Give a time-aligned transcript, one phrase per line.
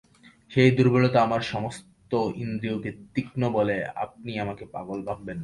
[0.51, 2.11] সেই দুর্বলতা আমার সমস্ত
[2.37, 5.39] ইন্দ্রিয়কে তীক্ষ্ণ বলে আপনি আমাকে পাগল ভাববেন না!